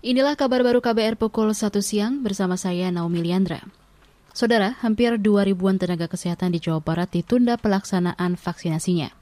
Inilah 0.00 0.32
kabar 0.32 0.64
baru 0.64 0.80
KBR 0.80 1.20
pukul 1.20 1.52
1 1.52 1.76
siang 1.84 2.24
bersama 2.24 2.56
saya 2.56 2.88
Naomi 2.88 3.20
Liandra. 3.20 3.60
Saudara, 4.32 4.72
hampir 4.80 5.20
2 5.20 5.44
ribuan 5.44 5.76
tenaga 5.76 6.08
kesehatan 6.08 6.56
di 6.56 6.58
Jawa 6.64 6.80
Barat 6.80 7.12
ditunda 7.12 7.60
pelaksanaan 7.60 8.40
vaksinasinya. 8.40 9.12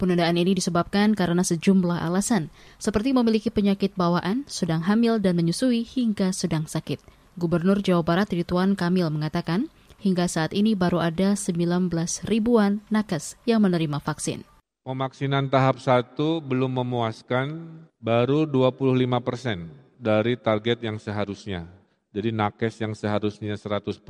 Penundaan 0.00 0.40
ini 0.40 0.56
disebabkan 0.56 1.12
karena 1.12 1.44
sejumlah 1.44 2.00
alasan, 2.00 2.48
seperti 2.80 3.12
memiliki 3.12 3.52
penyakit 3.52 3.92
bawaan, 4.00 4.48
sedang 4.48 4.80
hamil 4.88 5.20
dan 5.20 5.36
menyusui 5.36 5.84
hingga 5.84 6.32
sedang 6.32 6.64
sakit. 6.64 7.04
Gubernur 7.36 7.84
Jawa 7.84 8.00
Barat 8.00 8.32
Ridwan 8.32 8.80
Kamil 8.80 9.12
mengatakan, 9.12 9.68
hingga 10.00 10.24
saat 10.24 10.56
ini 10.56 10.72
baru 10.72 11.04
ada 11.04 11.36
19 11.36 11.92
ribuan 12.24 12.80
nakes 12.88 13.36
yang 13.44 13.60
menerima 13.60 14.00
vaksin. 14.00 14.40
Pemaksinan 14.88 15.52
tahap 15.52 15.84
1 15.84 16.16
belum 16.40 16.80
memuaskan, 16.80 17.76
baru 18.00 18.48
25 18.48 19.20
persen 19.20 19.83
dari 20.04 20.36
target 20.36 20.84
yang 20.84 21.00
seharusnya. 21.00 21.64
Jadi 22.14 22.30
nakes 22.30 22.78
yang 22.78 22.94
seharusnya 22.94 23.58
100% 23.58 24.04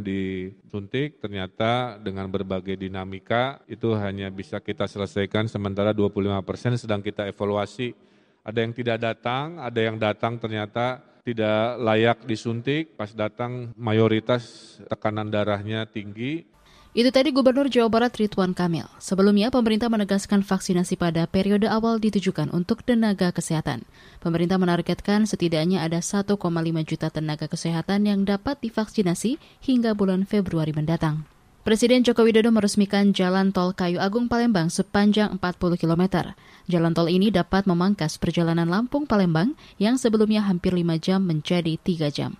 disuntik 0.00 1.20
ternyata 1.20 2.00
dengan 2.00 2.30
berbagai 2.30 2.78
dinamika 2.80 3.60
itu 3.68 3.92
hanya 3.92 4.32
bisa 4.32 4.56
kita 4.62 4.88
selesaikan 4.88 5.50
sementara 5.50 5.92
25% 5.92 6.80
sedang 6.80 7.04
kita 7.04 7.28
evaluasi. 7.28 7.92
Ada 8.40 8.58
yang 8.64 8.72
tidak 8.72 8.98
datang, 9.02 9.60
ada 9.60 9.80
yang 9.84 10.00
datang 10.00 10.40
ternyata 10.40 11.04
tidak 11.28 11.76
layak 11.76 12.18
disuntik, 12.24 12.96
pas 12.96 13.12
datang 13.12 13.76
mayoritas 13.76 14.78
tekanan 14.88 15.28
darahnya 15.28 15.84
tinggi, 15.84 16.48
itu 16.92 17.08
tadi 17.08 17.32
Gubernur 17.32 17.72
Jawa 17.72 17.88
Barat 17.88 18.12
Ridwan 18.20 18.52
Kamil. 18.52 18.84
Sebelumnya, 19.00 19.48
pemerintah 19.48 19.88
menegaskan 19.88 20.44
vaksinasi 20.44 21.00
pada 21.00 21.24
periode 21.24 21.64
awal 21.64 21.96
ditujukan 21.96 22.52
untuk 22.52 22.84
tenaga 22.84 23.32
kesehatan. 23.32 23.88
Pemerintah 24.20 24.60
menargetkan 24.60 25.24
setidaknya 25.24 25.80
ada 25.80 26.04
1,5 26.04 26.36
juta 26.84 27.08
tenaga 27.08 27.48
kesehatan 27.48 28.04
yang 28.04 28.28
dapat 28.28 28.60
divaksinasi 28.60 29.40
hingga 29.64 29.96
bulan 29.96 30.28
Februari 30.28 30.76
mendatang. 30.76 31.24
Presiden 31.64 32.04
Joko 32.04 32.28
Widodo 32.28 32.52
meresmikan 32.52 33.14
Jalan 33.16 33.54
Tol 33.54 33.72
Kayu 33.72 33.96
Agung 33.96 34.28
Palembang 34.28 34.68
sepanjang 34.68 35.38
40 35.38 35.80
km. 35.80 36.34
Jalan 36.66 36.92
tol 36.92 37.06
ini 37.06 37.30
dapat 37.30 37.70
memangkas 37.70 38.18
perjalanan 38.18 38.66
Lampung 38.66 39.06
Palembang 39.08 39.54
yang 39.78 39.94
sebelumnya 39.94 40.42
hampir 40.42 40.74
5 40.74 40.82
jam 40.98 41.22
menjadi 41.22 41.78
3 41.78 42.10
jam. 42.10 42.34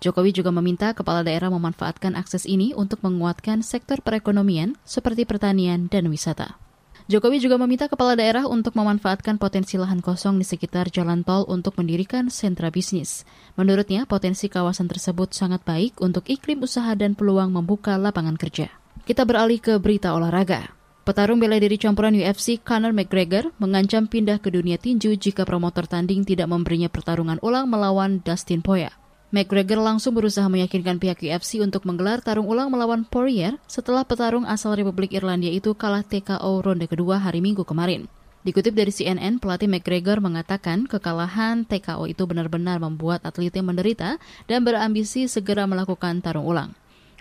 Jokowi 0.00 0.32
juga 0.32 0.48
meminta 0.48 0.96
kepala 0.96 1.20
daerah 1.20 1.52
memanfaatkan 1.52 2.16
akses 2.16 2.48
ini 2.48 2.72
untuk 2.72 3.04
menguatkan 3.04 3.60
sektor 3.60 4.00
perekonomian 4.00 4.80
seperti 4.80 5.28
pertanian 5.28 5.92
dan 5.92 6.08
wisata. 6.08 6.56
Jokowi 7.10 7.42
juga 7.42 7.60
meminta 7.60 7.84
kepala 7.84 8.16
daerah 8.16 8.48
untuk 8.48 8.72
memanfaatkan 8.78 9.36
potensi 9.36 9.76
lahan 9.76 10.00
kosong 10.00 10.40
di 10.40 10.46
sekitar 10.46 10.88
jalan 10.88 11.20
tol 11.20 11.44
untuk 11.52 11.76
mendirikan 11.76 12.32
sentra 12.32 12.72
bisnis. 12.72 13.28
Menurutnya, 13.60 14.06
potensi 14.06 14.46
kawasan 14.46 14.86
tersebut 14.86 15.36
sangat 15.36 15.60
baik 15.66 16.00
untuk 16.00 16.24
iklim 16.30 16.64
usaha 16.64 16.94
dan 16.96 17.12
peluang 17.12 17.52
membuka 17.52 17.98
lapangan 18.00 18.38
kerja. 18.40 18.72
Kita 19.04 19.26
beralih 19.26 19.58
ke 19.58 19.76
berita 19.82 20.14
olahraga. 20.14 20.70
Petarung 21.02 21.42
bela 21.42 21.58
diri 21.58 21.76
campuran 21.76 22.14
UFC 22.14 22.62
Conor 22.62 22.94
McGregor 22.94 23.50
mengancam 23.58 24.06
pindah 24.06 24.38
ke 24.38 24.54
dunia 24.54 24.78
tinju 24.78 25.18
jika 25.18 25.42
promotor 25.42 25.90
tanding 25.90 26.22
tidak 26.22 26.46
memberinya 26.46 26.86
pertarungan 26.86 27.42
ulang 27.42 27.66
melawan 27.66 28.22
Dustin 28.22 28.62
Poirier. 28.62 28.94
McGregor 29.30 29.78
langsung 29.78 30.18
berusaha 30.18 30.50
meyakinkan 30.50 30.98
pihak 30.98 31.22
UFC 31.22 31.62
untuk 31.62 31.86
menggelar 31.86 32.18
tarung 32.18 32.50
ulang 32.50 32.66
melawan 32.66 33.06
Poirier 33.06 33.62
setelah 33.70 34.02
petarung 34.02 34.42
asal 34.42 34.74
Republik 34.74 35.14
Irlandia 35.14 35.54
itu 35.54 35.70
kalah 35.78 36.02
TKO 36.02 36.58
ronde 36.58 36.90
kedua 36.90 37.22
hari 37.22 37.38
Minggu 37.38 37.62
kemarin. 37.62 38.10
Dikutip 38.42 38.74
dari 38.74 38.90
CNN, 38.90 39.38
pelatih 39.38 39.70
McGregor 39.70 40.18
mengatakan 40.18 40.90
kekalahan 40.90 41.62
TKO 41.62 42.10
itu 42.10 42.26
benar-benar 42.26 42.82
membuat 42.82 43.22
atletnya 43.22 43.62
menderita 43.62 44.18
dan 44.50 44.66
berambisi 44.66 45.30
segera 45.30 45.62
melakukan 45.68 46.18
tarung 46.18 46.50
ulang. 46.50 46.74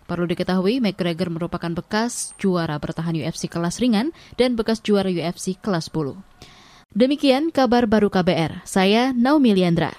Perlu 0.09 0.25
diketahui, 0.25 0.81
McGregor 0.81 1.29
merupakan 1.29 1.69
bekas 1.69 2.33
juara 2.41 2.73
bertahan 2.81 3.13
UFC 3.13 3.45
kelas 3.45 3.77
ringan 3.77 4.09
dan 4.33 4.57
bekas 4.57 4.81
juara 4.81 5.13
UFC 5.13 5.61
kelas 5.61 5.93
10. 5.93 6.17
Demikian 6.89 7.53
kabar 7.53 7.85
baru 7.85 8.09
KBR. 8.09 8.65
Saya 8.65 9.13
Naomi 9.13 9.53
Liandra. 9.53 9.93